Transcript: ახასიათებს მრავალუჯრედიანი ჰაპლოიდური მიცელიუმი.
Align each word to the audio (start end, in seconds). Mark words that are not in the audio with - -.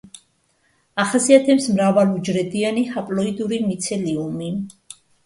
ახასიათებს 1.01 1.67
მრავალუჯრედიანი 1.75 2.85
ჰაპლოიდური 2.95 3.61
მიცელიუმი. 3.67 4.49